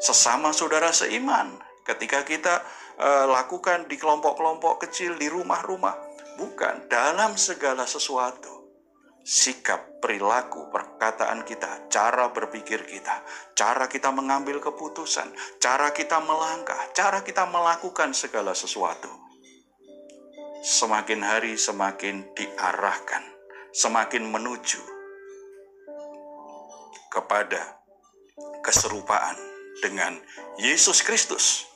sesama 0.02 0.52
saudara 0.52 0.92
seiman, 0.92 1.56
ketika 1.86 2.26
kita 2.26 2.66
uh, 2.98 3.26
lakukan 3.30 3.86
di 3.86 3.96
kelompok-kelompok 3.96 4.90
kecil 4.90 5.16
di 5.16 5.30
rumah-rumah, 5.30 5.96
bukan 6.36 6.90
dalam 6.92 7.38
segala 7.40 7.88
sesuatu 7.88 8.56
sikap, 9.26 10.06
perilaku, 10.06 10.70
perkataan 10.70 11.42
kita, 11.50 11.90
cara 11.90 12.30
berpikir 12.30 12.86
kita, 12.86 13.26
cara 13.58 13.90
kita 13.90 14.14
mengambil 14.14 14.62
keputusan, 14.62 15.34
cara 15.58 15.90
kita 15.90 16.22
melangkah, 16.22 16.78
cara 16.94 17.26
kita 17.26 17.50
melakukan 17.50 18.14
segala 18.14 18.54
sesuatu. 18.54 19.10
Semakin 20.62 21.26
hari 21.26 21.58
semakin 21.58 22.22
diarahkan, 22.38 23.26
semakin 23.74 24.30
menuju 24.30 24.82
kepada 27.10 27.75
keserupaan 28.66 29.38
dengan 29.78 30.18
Yesus 30.58 31.06
Kristus, 31.06 31.70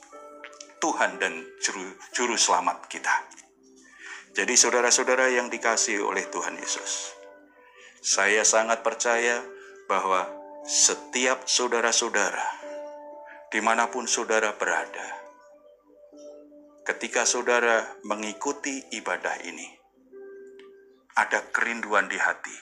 Tuhan 0.82 1.22
dan 1.22 1.46
Juru, 1.62 1.94
Juru 2.10 2.34
Selamat 2.34 2.90
kita. 2.90 3.30
Jadi 4.34 4.58
saudara-saudara 4.58 5.30
yang 5.30 5.46
dikasih 5.46 6.02
oleh 6.02 6.26
Tuhan 6.34 6.58
Yesus, 6.58 7.14
saya 8.02 8.42
sangat 8.42 8.82
percaya 8.82 9.38
bahwa 9.86 10.26
setiap 10.66 11.46
saudara-saudara, 11.46 12.42
di 13.54 13.62
mana 13.62 13.86
pun 13.86 14.10
saudara 14.10 14.50
berada, 14.58 15.06
ketika 16.90 17.22
saudara 17.22 17.86
mengikuti 18.02 18.82
ibadah 18.90 19.46
ini, 19.46 19.66
ada 21.14 21.38
kerinduan 21.54 22.10
di 22.10 22.18
hati 22.18 22.56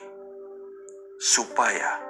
supaya 1.20 2.07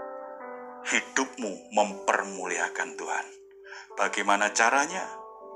hidupmu 0.88 1.72
mempermuliakan 1.72 2.96
Tuhan. 2.96 3.26
Bagaimana 3.96 4.52
caranya? 4.56 5.04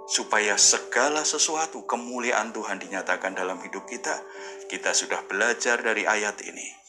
Supaya 0.03 0.59
segala 0.59 1.23
sesuatu 1.23 1.87
kemuliaan 1.87 2.51
Tuhan 2.51 2.83
dinyatakan 2.83 3.39
dalam 3.39 3.63
hidup 3.63 3.87
kita, 3.87 4.21
kita 4.67 4.93
sudah 4.93 5.25
belajar 5.31 5.79
dari 5.79 6.05
ayat 6.05 6.43
ini 6.43 6.83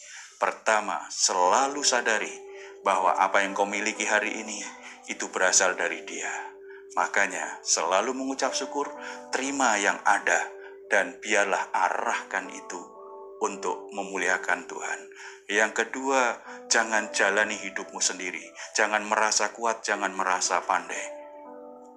Pertama, 0.43 1.08
selalu 1.08 1.88
sadari 1.88 2.36
bahwa 2.84 3.15
apa 3.15 3.47
yang 3.47 3.56
kau 3.56 3.63
miliki 3.63 4.03
hari 4.03 4.43
ini 4.43 4.60
itu 5.08 5.32
berasal 5.32 5.71
dari 5.79 6.03
Dia. 6.03 6.51
Makanya, 6.99 7.63
selalu 7.63 8.12
mengucap 8.12 8.51
syukur, 8.51 8.91
terima 9.32 9.79
yang 9.79 10.03
ada, 10.03 10.51
dan 10.91 11.15
biarlah 11.23 11.71
arahkan 11.71 12.51
itu 12.51 12.82
untuk 13.43 13.91
memuliakan 13.91 14.63
Tuhan. 14.71 14.99
Yang 15.51 15.84
kedua, 15.84 16.39
jangan 16.71 17.12
jalani 17.12 17.60
hidupmu 17.60 17.99
sendiri. 17.99 18.41
Jangan 18.79 19.03
merasa 19.03 19.51
kuat, 19.51 19.84
jangan 19.84 20.15
merasa 20.15 20.63
pandai. 20.63 21.03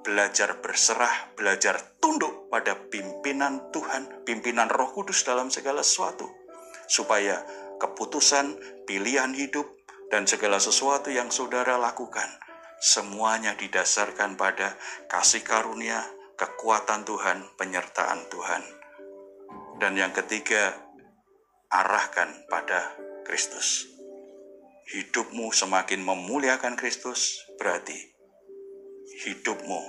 Belajar 0.02 0.58
berserah, 0.58 1.30
belajar 1.38 1.78
tunduk 2.02 2.50
pada 2.50 2.74
pimpinan 2.90 3.70
Tuhan, 3.70 4.26
pimpinan 4.26 4.66
Roh 4.66 4.90
Kudus 4.90 5.22
dalam 5.22 5.50
segala 5.50 5.86
sesuatu, 5.86 6.26
supaya 6.90 7.42
keputusan, 7.78 8.58
pilihan 8.86 9.30
hidup, 9.34 9.66
dan 10.10 10.26
segala 10.26 10.62
sesuatu 10.62 11.10
yang 11.10 11.30
saudara 11.34 11.78
lakukan, 11.78 12.30
semuanya 12.78 13.58
didasarkan 13.58 14.38
pada 14.38 14.78
kasih 15.10 15.42
karunia, 15.42 16.02
kekuatan 16.38 17.02
Tuhan, 17.02 17.42
penyertaan 17.58 18.30
Tuhan. 18.30 18.62
Dan 19.82 19.98
yang 19.98 20.14
ketiga, 20.14 20.85
arahkan 21.70 22.46
pada 22.46 22.94
Kristus. 23.26 23.90
Hidupmu 24.86 25.50
semakin 25.50 25.98
memuliakan 25.98 26.78
Kristus, 26.78 27.42
berarti 27.58 27.96
hidupmu 29.26 29.80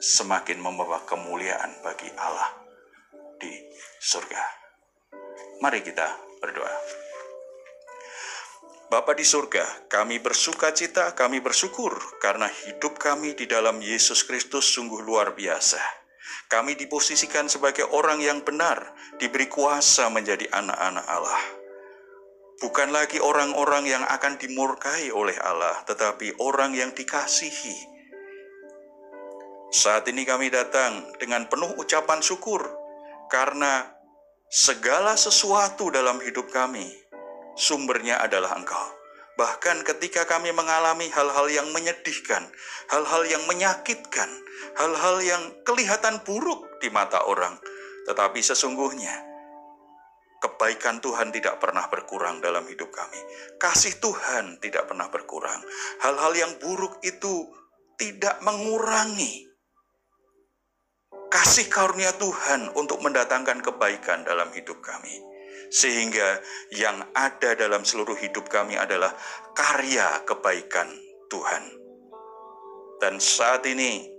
semakin 0.00 0.58
membawa 0.58 1.04
kemuliaan 1.06 1.70
bagi 1.84 2.10
Allah 2.18 2.50
di 3.38 3.52
surga. 4.02 4.42
Mari 5.60 5.84
kita 5.84 6.08
berdoa. 6.40 6.74
Bapa 8.90 9.14
di 9.14 9.22
surga, 9.22 9.86
kami 9.86 10.18
bersuka 10.18 10.74
cita, 10.74 11.14
kami 11.14 11.38
bersyukur 11.38 11.94
karena 12.18 12.50
hidup 12.50 12.98
kami 12.98 13.38
di 13.38 13.46
dalam 13.46 13.78
Yesus 13.78 14.26
Kristus 14.26 14.66
sungguh 14.66 14.98
luar 14.98 15.38
biasa. 15.38 15.78
Kami 16.50 16.74
diposisikan 16.74 17.46
sebagai 17.46 17.86
orang 17.94 18.18
yang 18.18 18.42
benar, 18.42 18.90
diberi 19.22 19.46
kuasa 19.46 20.10
menjadi 20.10 20.50
anak-anak 20.50 21.06
Allah. 21.06 21.42
Bukan 22.58 22.90
lagi 22.90 23.22
orang-orang 23.22 23.86
yang 23.86 24.02
akan 24.02 24.34
dimurkai 24.34 25.14
oleh 25.14 25.38
Allah, 25.38 25.78
tetapi 25.86 26.42
orang 26.42 26.74
yang 26.74 26.90
dikasihi. 26.90 27.86
Saat 29.70 30.10
ini 30.10 30.26
kami 30.26 30.50
datang 30.50 31.14
dengan 31.22 31.46
penuh 31.46 31.70
ucapan 31.78 32.18
syukur 32.18 32.66
karena 33.30 33.86
segala 34.50 35.14
sesuatu 35.14 35.94
dalam 35.94 36.18
hidup 36.18 36.50
kami 36.50 36.90
sumbernya 37.54 38.18
adalah 38.18 38.58
Engkau. 38.58 38.99
Bahkan 39.38 39.86
ketika 39.86 40.26
kami 40.26 40.50
mengalami 40.50 41.08
hal-hal 41.12 41.46
yang 41.48 41.68
menyedihkan, 41.70 42.50
hal-hal 42.90 43.22
yang 43.24 43.42
menyakitkan, 43.46 44.28
hal-hal 44.76 45.16
yang 45.22 45.42
kelihatan 45.64 46.20
buruk 46.26 46.66
di 46.82 46.90
mata 46.90 47.24
orang, 47.24 47.56
tetapi 48.10 48.42
sesungguhnya 48.42 49.30
kebaikan 50.40 50.98
Tuhan 51.04 51.32
tidak 51.32 51.60
pernah 51.60 51.86
berkurang 51.88 52.40
dalam 52.40 52.64
hidup 52.66 52.90
kami. 52.92 53.20
Kasih 53.60 54.00
Tuhan 54.00 54.60
tidak 54.60 54.88
pernah 54.88 55.08
berkurang. 55.12 55.60
Hal-hal 56.00 56.32
yang 56.36 56.52
buruk 56.60 57.00
itu 57.04 57.48
tidak 58.00 58.40
mengurangi 58.40 59.50
kasih 61.30 61.70
karunia 61.70 62.10
Tuhan 62.18 62.74
untuk 62.74 62.98
mendatangkan 63.06 63.62
kebaikan 63.62 64.26
dalam 64.26 64.50
hidup 64.50 64.82
kami 64.82 65.29
sehingga 65.70 66.42
yang 66.74 66.98
ada 67.14 67.54
dalam 67.54 67.86
seluruh 67.86 68.18
hidup 68.18 68.50
kami 68.50 68.74
adalah 68.74 69.14
karya 69.54 70.26
kebaikan 70.26 70.90
Tuhan. 71.30 71.64
Dan 73.00 73.22
saat 73.22 73.64
ini 73.64 74.10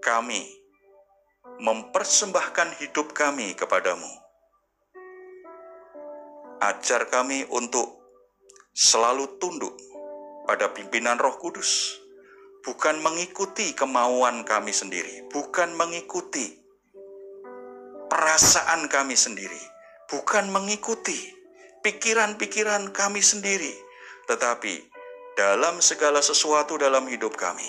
kami 0.00 0.40
mempersembahkan 1.60 2.80
hidup 2.80 3.12
kami 3.12 3.52
kepadamu. 3.58 4.08
Ajar 6.62 7.10
kami 7.10 7.42
untuk 7.50 7.98
selalu 8.72 9.36
tunduk 9.42 9.74
pada 10.46 10.70
pimpinan 10.70 11.18
Roh 11.18 11.34
Kudus, 11.42 11.98
bukan 12.62 13.02
mengikuti 13.02 13.74
kemauan 13.74 14.46
kami 14.46 14.70
sendiri, 14.70 15.26
bukan 15.28 15.74
mengikuti 15.74 16.62
perasaan 18.06 18.86
kami 18.86 19.18
sendiri, 19.18 19.71
bukan 20.12 20.52
mengikuti 20.52 21.32
pikiran-pikiran 21.80 22.92
kami 22.92 23.24
sendiri, 23.24 23.72
tetapi 24.28 24.84
dalam 25.40 25.80
segala 25.80 26.20
sesuatu 26.20 26.76
dalam 26.76 27.08
hidup 27.08 27.32
kami, 27.40 27.64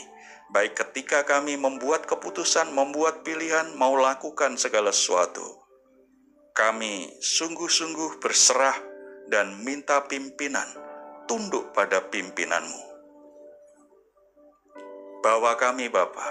baik 0.52 0.76
ketika 0.76 1.24
kami 1.24 1.56
membuat 1.56 2.04
keputusan, 2.04 2.76
membuat 2.76 3.24
pilihan, 3.24 3.72
mau 3.80 3.96
lakukan 3.96 4.60
segala 4.60 4.92
sesuatu, 4.92 5.64
kami 6.52 7.16
sungguh-sungguh 7.24 8.20
berserah 8.20 8.76
dan 9.32 9.64
minta 9.64 10.04
pimpinan, 10.04 10.68
tunduk 11.32 11.72
pada 11.72 12.04
pimpinanmu. 12.12 12.92
Bawa 15.24 15.56
kami 15.56 15.88
Bapa, 15.88 16.28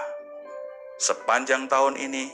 sepanjang 1.01 1.65
tahun 1.65 1.97
ini, 1.97 2.29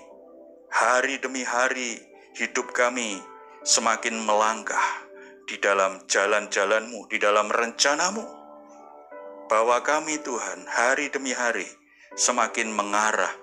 hari 0.68 1.16
demi 1.24 1.48
hari, 1.48 1.96
hidup 2.36 2.76
kami 2.76 3.24
semakin 3.64 4.24
melangkah 4.24 5.10
di 5.50 5.58
dalam 5.60 6.00
jalan-jalanmu, 6.08 7.10
di 7.12 7.18
dalam 7.20 7.50
rencanamu. 7.50 8.26
Bahwa 9.50 9.82
kami 9.82 10.22
Tuhan 10.22 10.70
hari 10.70 11.10
demi 11.10 11.34
hari 11.34 11.66
semakin 12.14 12.70
mengarah 12.70 13.34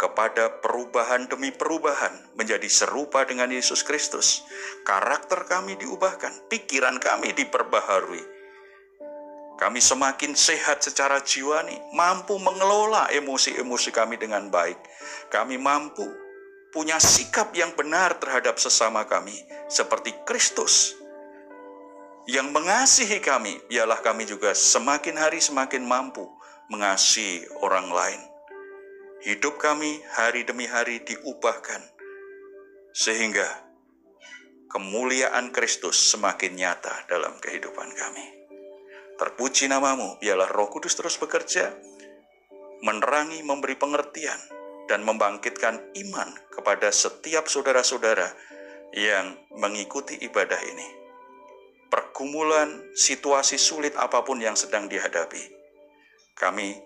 kepada 0.00 0.62
perubahan 0.62 1.28
demi 1.28 1.52
perubahan 1.52 2.14
menjadi 2.38 2.64
serupa 2.70 3.26
dengan 3.28 3.52
Yesus 3.52 3.84
Kristus. 3.84 4.46
Karakter 4.86 5.44
kami 5.44 5.76
diubahkan, 5.76 6.48
pikiran 6.48 6.96
kami 6.96 7.36
diperbaharui. 7.36 8.38
Kami 9.58 9.82
semakin 9.82 10.38
sehat 10.38 10.86
secara 10.86 11.18
jiwani, 11.18 11.74
mampu 11.90 12.38
mengelola 12.38 13.10
emosi-emosi 13.10 13.90
kami 13.90 14.14
dengan 14.14 14.46
baik. 14.54 14.78
Kami 15.34 15.58
mampu 15.58 16.06
punya 16.74 17.00
sikap 17.00 17.52
yang 17.56 17.72
benar 17.74 18.20
terhadap 18.20 18.60
sesama 18.60 19.08
kami, 19.08 19.34
seperti 19.68 20.12
Kristus 20.28 20.98
yang 22.28 22.52
mengasihi 22.52 23.24
kami, 23.24 23.56
biarlah 23.72 24.04
kami 24.04 24.28
juga 24.28 24.52
semakin 24.52 25.16
hari 25.16 25.40
semakin 25.40 25.80
mampu 25.80 26.28
mengasihi 26.68 27.48
orang 27.64 27.88
lain. 27.88 28.20
Hidup 29.24 29.56
kami 29.56 30.04
hari 30.12 30.44
demi 30.44 30.68
hari 30.68 31.00
diubahkan, 31.08 31.80
sehingga 32.92 33.48
kemuliaan 34.68 35.56
Kristus 35.56 35.96
semakin 35.96 36.52
nyata 36.52 37.08
dalam 37.08 37.40
kehidupan 37.40 37.96
kami. 37.96 38.26
Terpuji 39.16 39.72
namamu, 39.72 40.20
biarlah 40.20 40.52
roh 40.52 40.68
kudus 40.68 41.00
terus 41.00 41.16
bekerja, 41.16 41.72
menerangi, 42.84 43.40
memberi 43.40 43.80
pengertian, 43.80 44.36
dan 44.88 45.04
membangkitkan 45.04 45.78
iman 46.08 46.28
kepada 46.50 46.88
setiap 46.88 47.46
saudara-saudara 47.46 48.32
yang 48.96 49.36
mengikuti 49.54 50.16
ibadah 50.24 50.58
ini. 50.64 50.88
Pergumulan 51.88 52.92
situasi 52.96 53.56
sulit 53.56 53.96
apa 53.96 54.20
pun 54.24 54.40
yang 54.40 54.56
sedang 54.56 54.88
dihadapi, 54.88 55.40
kami 56.36 56.76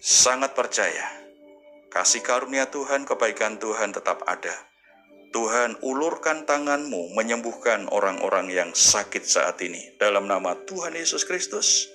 sangat 0.00 0.52
percaya 0.52 1.18
kasih 1.88 2.20
karunia 2.20 2.68
Tuhan, 2.68 3.08
kebaikan 3.08 3.56
Tuhan 3.56 3.96
tetap 3.96 4.20
ada. 4.28 4.52
Tuhan 5.28 5.76
ulurkan 5.84 6.48
tanganmu 6.48 7.12
menyembuhkan 7.12 7.84
orang-orang 7.92 8.48
yang 8.48 8.70
sakit 8.72 9.24
saat 9.24 9.60
ini. 9.60 9.92
Dalam 10.00 10.24
nama 10.24 10.56
Tuhan 10.64 10.96
Yesus 10.96 11.28
Kristus, 11.28 11.88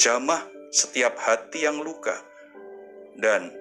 jamah 0.00 0.40
setiap 0.72 1.20
hati 1.20 1.68
yang 1.68 1.84
luka 1.84 2.16
dan 3.20 3.52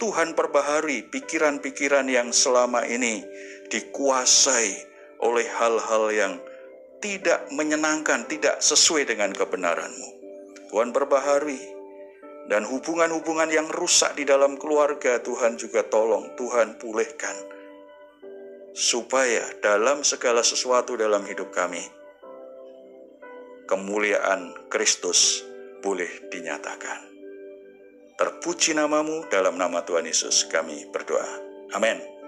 Tuhan 0.00 0.32
perbaharui 0.32 1.12
pikiran-pikiran 1.12 2.08
yang 2.08 2.32
selama 2.32 2.88
ini 2.88 3.20
dikuasai 3.68 4.72
oleh 5.20 5.44
hal-hal 5.60 6.08
yang 6.08 6.32
tidak 7.04 7.44
menyenangkan, 7.52 8.24
tidak 8.24 8.64
sesuai 8.64 9.04
dengan 9.04 9.36
kebenaranmu. 9.36 10.08
Tuhan 10.72 10.96
perbaharui 10.96 11.60
dan 12.48 12.64
hubungan-hubungan 12.64 13.52
yang 13.52 13.68
rusak 13.68 14.16
di 14.16 14.24
dalam 14.24 14.56
keluarga 14.56 15.20
Tuhan 15.20 15.60
juga 15.60 15.84
tolong, 15.84 16.32
Tuhan 16.40 16.80
pulihkan. 16.80 17.36
Supaya 18.72 19.44
dalam 19.60 20.00
segala 20.00 20.40
sesuatu 20.40 20.96
dalam 20.96 21.26
hidup 21.28 21.52
kami, 21.52 21.82
kemuliaan 23.68 24.56
Kristus 24.72 25.44
boleh 25.84 26.08
dinyatakan. 26.32 27.09
Terpuji 28.20 28.76
namamu 28.76 29.24
dalam 29.32 29.56
nama 29.56 29.80
Tuhan 29.80 30.04
Yesus 30.04 30.44
kami 30.44 30.92
berdoa. 30.92 31.24
Amin. 31.72 32.19